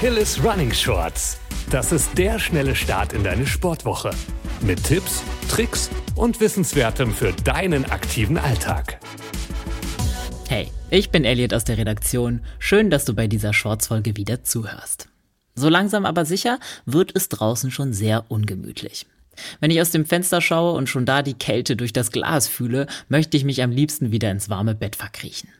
[0.00, 1.38] Achilles Running Shorts.
[1.68, 4.12] Das ist der schnelle Start in deine Sportwoche.
[4.62, 8.98] Mit Tipps, Tricks und Wissenswertem für deinen aktiven Alltag.
[10.48, 12.40] Hey, ich bin Elliot aus der Redaktion.
[12.58, 15.10] Schön, dass du bei dieser Shorts-Folge wieder zuhörst.
[15.54, 19.06] So langsam aber sicher wird es draußen schon sehr ungemütlich.
[19.60, 22.86] Wenn ich aus dem Fenster schaue und schon da die Kälte durch das Glas fühle,
[23.10, 25.50] möchte ich mich am liebsten wieder ins warme Bett verkriechen.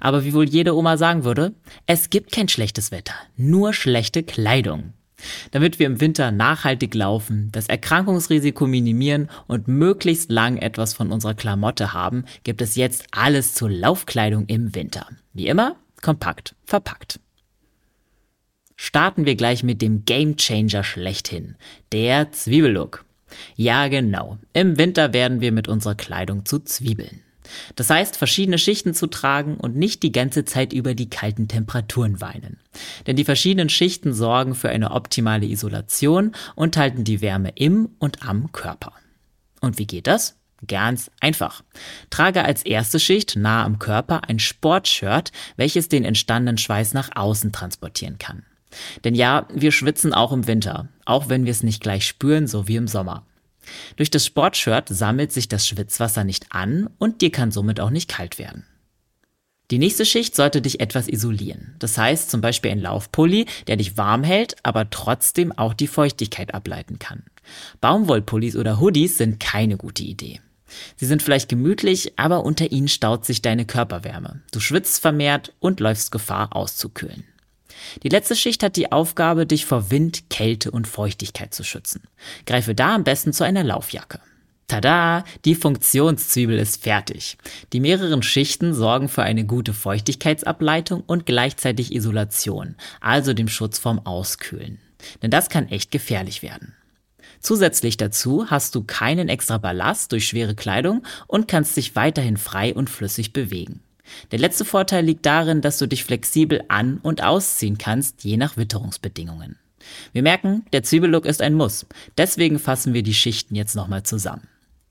[0.00, 1.54] Aber wie wohl jede Oma sagen würde,
[1.86, 4.92] es gibt kein schlechtes Wetter, nur schlechte Kleidung.
[5.50, 11.34] Damit wir im Winter nachhaltig laufen, das Erkrankungsrisiko minimieren und möglichst lang etwas von unserer
[11.34, 15.06] Klamotte haben, gibt es jetzt alles zur Laufkleidung im Winter.
[15.32, 17.20] Wie immer, kompakt verpackt.
[18.76, 21.56] Starten wir gleich mit dem Gamechanger schlechthin,
[21.90, 23.04] der Zwiebellook.
[23.56, 24.38] Ja, genau.
[24.52, 27.22] Im Winter werden wir mit unserer Kleidung zu Zwiebeln.
[27.76, 32.20] Das heißt, verschiedene Schichten zu tragen und nicht die ganze Zeit über die kalten Temperaturen
[32.20, 32.58] weinen.
[33.06, 38.22] Denn die verschiedenen Schichten sorgen für eine optimale Isolation und halten die Wärme im und
[38.26, 38.92] am Körper.
[39.60, 40.36] Und wie geht das?
[40.66, 41.62] Ganz einfach.
[42.10, 47.52] Trage als erste Schicht nahe am Körper ein Sportshirt, welches den entstandenen Schweiß nach außen
[47.52, 48.44] transportieren kann.
[49.04, 52.68] Denn ja, wir schwitzen auch im Winter, auch wenn wir es nicht gleich spüren, so
[52.68, 53.24] wie im Sommer.
[53.96, 58.08] Durch das Sportshirt sammelt sich das Schwitzwasser nicht an und dir kann somit auch nicht
[58.08, 58.64] kalt werden.
[59.70, 61.74] Die nächste Schicht sollte dich etwas isolieren.
[61.78, 66.54] Das heißt zum Beispiel ein Laufpulli, der dich warm hält, aber trotzdem auch die Feuchtigkeit
[66.54, 67.24] ableiten kann.
[67.80, 70.40] Baumwollpullis oder Hoodies sind keine gute Idee.
[70.96, 74.42] Sie sind vielleicht gemütlich, aber unter ihnen staut sich deine Körperwärme.
[74.52, 77.24] Du schwitzt vermehrt und läufst Gefahr auszukühlen.
[78.02, 82.02] Die letzte Schicht hat die Aufgabe, dich vor Wind, Kälte und Feuchtigkeit zu schützen.
[82.46, 84.20] Greife da am besten zu einer Laufjacke.
[84.68, 85.24] Tada!
[85.46, 87.38] Die Funktionszwiebel ist fertig.
[87.72, 94.00] Die mehreren Schichten sorgen für eine gute Feuchtigkeitsableitung und gleichzeitig Isolation, also dem Schutz vorm
[94.00, 94.78] Auskühlen.
[95.22, 96.74] Denn das kann echt gefährlich werden.
[97.40, 102.74] Zusätzlich dazu hast du keinen extra Ballast durch schwere Kleidung und kannst dich weiterhin frei
[102.74, 103.80] und flüssig bewegen.
[104.30, 108.56] Der letzte Vorteil liegt darin, dass du dich flexibel an- und ausziehen kannst, je nach
[108.56, 109.56] Witterungsbedingungen.
[110.12, 111.86] Wir merken, der Zwiebellook ist ein Muss.
[112.16, 114.48] Deswegen fassen wir die Schichten jetzt nochmal zusammen.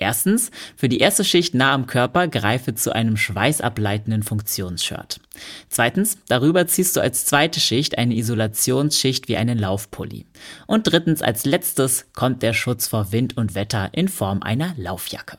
[0.00, 5.20] Erstens, für die erste Schicht nah am Körper greife zu einem schweißableitenden Funktionsshirt.
[5.68, 10.24] Zweitens, darüber ziehst du als zweite Schicht eine Isolationsschicht wie einen Laufpulli.
[10.66, 15.38] Und drittens, als letztes kommt der Schutz vor Wind und Wetter in Form einer Laufjacke.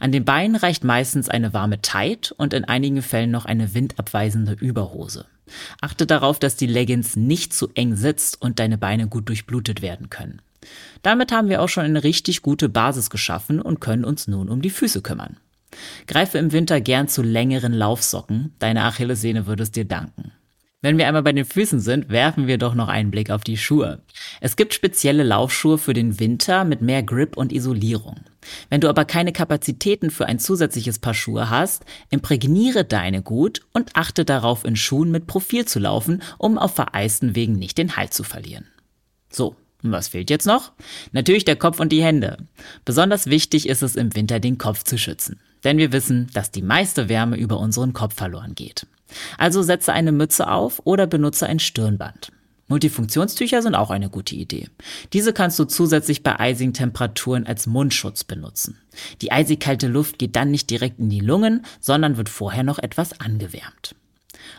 [0.00, 4.52] An den Beinen reicht meistens eine warme Tight und in einigen Fällen noch eine windabweisende
[4.52, 5.26] Überhose.
[5.80, 10.10] Achte darauf, dass die Leggings nicht zu eng sitzt und deine Beine gut durchblutet werden
[10.10, 10.42] können.
[11.02, 14.60] Damit haben wir auch schon eine richtig gute Basis geschaffen und können uns nun um
[14.60, 15.38] die Füße kümmern.
[16.06, 20.32] Greife im Winter gern zu längeren Laufsocken, deine Achillessehne würde es dir danken.
[20.80, 23.56] Wenn wir einmal bei den Füßen sind, werfen wir doch noch einen Blick auf die
[23.56, 24.00] Schuhe.
[24.40, 28.20] Es gibt spezielle Laufschuhe für den Winter mit mehr Grip und Isolierung.
[28.70, 33.94] Wenn du aber keine Kapazitäten für ein zusätzliches Paar Schuhe hast, imprägniere deine gut und
[33.94, 38.14] achte darauf, in Schuhen mit Profil zu laufen, um auf vereisten Wegen nicht den Halt
[38.14, 38.66] zu verlieren.
[39.30, 40.72] So, und was fehlt jetzt noch?
[41.12, 42.38] Natürlich der Kopf und die Hände.
[42.84, 45.40] Besonders wichtig ist es im Winter, den Kopf zu schützen.
[45.64, 48.86] Denn wir wissen, dass die meiste Wärme über unseren Kopf verloren geht.
[49.38, 52.32] Also setze eine Mütze auf oder benutze ein Stirnband.
[52.68, 54.68] Multifunktionstücher sind auch eine gute Idee.
[55.12, 58.78] Diese kannst du zusätzlich bei eisigen Temperaturen als Mundschutz benutzen.
[59.22, 62.78] Die eisig kalte Luft geht dann nicht direkt in die Lungen, sondern wird vorher noch
[62.78, 63.94] etwas angewärmt.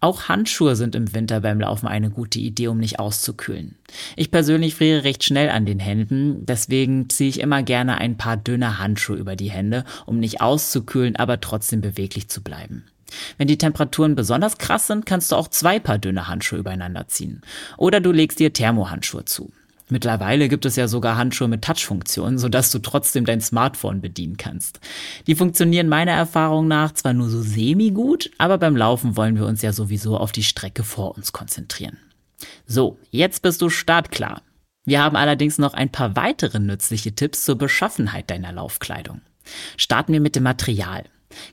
[0.00, 3.76] Auch Handschuhe sind im Winter beim Laufen eine gute Idee, um nicht auszukühlen.
[4.16, 8.36] Ich persönlich friere recht schnell an den Händen, deswegen ziehe ich immer gerne ein paar
[8.36, 12.84] dünne Handschuhe über die Hände, um nicht auszukühlen, aber trotzdem beweglich zu bleiben.
[13.38, 17.42] Wenn die Temperaturen besonders krass sind, kannst du auch zwei Paar dünne Handschuhe übereinander ziehen.
[17.76, 19.52] Oder du legst dir Thermohandschuhe zu.
[19.90, 24.80] Mittlerweile gibt es ja sogar Handschuhe mit Touchfunktion, sodass du trotzdem dein Smartphone bedienen kannst.
[25.26, 29.60] Die funktionieren meiner Erfahrung nach zwar nur so semi-gut, aber beim Laufen wollen wir uns
[29.60, 31.98] ja sowieso auf die Strecke vor uns konzentrieren.
[32.66, 34.42] So, jetzt bist du startklar.
[34.86, 39.20] Wir haben allerdings noch ein paar weitere nützliche Tipps zur Beschaffenheit deiner Laufkleidung.
[39.76, 41.04] Starten wir mit dem Material.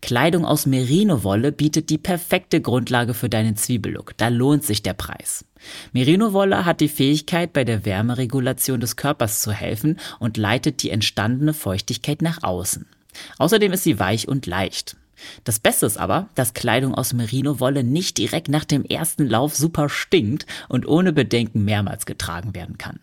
[0.00, 4.16] Kleidung aus Merino-Wolle bietet die perfekte Grundlage für deinen Zwiebellook.
[4.16, 5.44] Da lohnt sich der Preis.
[5.92, 11.54] Merino-Wolle hat die Fähigkeit, bei der Wärmeregulation des Körpers zu helfen und leitet die entstandene
[11.54, 12.86] Feuchtigkeit nach außen.
[13.38, 14.96] Außerdem ist sie weich und leicht.
[15.44, 19.88] Das Beste ist aber, dass Kleidung aus Merino-Wolle nicht direkt nach dem ersten Lauf super
[19.88, 23.00] stinkt und ohne Bedenken mehrmals getragen werden kann.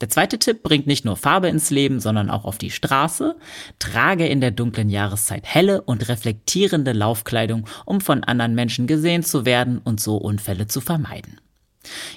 [0.00, 3.36] Der zweite Tipp bringt nicht nur Farbe ins Leben, sondern auch auf die Straße.
[3.78, 9.44] Trage in der dunklen Jahreszeit helle und reflektierende Laufkleidung, um von anderen Menschen gesehen zu
[9.44, 11.40] werden und so Unfälle zu vermeiden.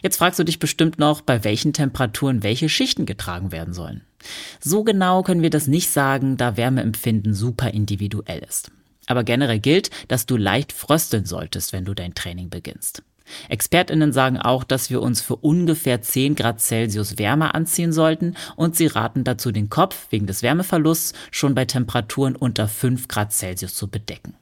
[0.01, 4.01] Jetzt fragst du dich bestimmt noch, bei welchen Temperaturen welche Schichten getragen werden sollen.
[4.59, 8.71] So genau können wir das nicht sagen, da Wärmeempfinden super individuell ist.
[9.07, 13.03] Aber generell gilt, dass du leicht frösteln solltest, wenn du dein Training beginnst.
[13.49, 18.75] Expertinnen sagen auch, dass wir uns für ungefähr 10 Grad Celsius wärmer anziehen sollten und
[18.75, 23.75] sie raten dazu, den Kopf wegen des Wärmeverlusts schon bei Temperaturen unter 5 Grad Celsius
[23.75, 24.35] zu bedecken.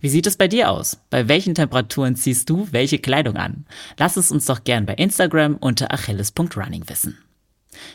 [0.00, 0.98] Wie sieht es bei dir aus?
[1.10, 3.66] Bei welchen Temperaturen ziehst du welche Kleidung an?
[3.98, 7.18] Lass es uns doch gern bei Instagram unter achilles.running wissen.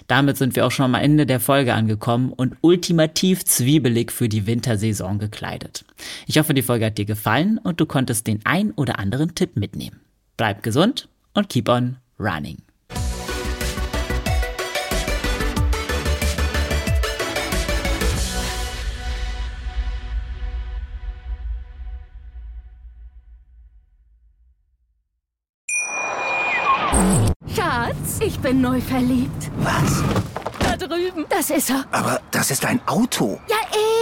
[0.07, 4.45] Damit sind wir auch schon am Ende der Folge angekommen und ultimativ zwiebelig für die
[4.45, 5.85] Wintersaison gekleidet.
[6.27, 9.55] Ich hoffe, die Folge hat dir gefallen und du konntest den ein oder anderen Tipp
[9.55, 9.99] mitnehmen.
[10.37, 12.57] Bleib gesund und keep on running.
[27.55, 29.51] Schatz, ich bin neu verliebt.
[29.57, 30.03] Was?
[30.59, 31.25] Da drüben.
[31.29, 31.85] Das ist er.
[31.91, 33.39] Aber das ist ein Auto.
[33.49, 33.57] Ja,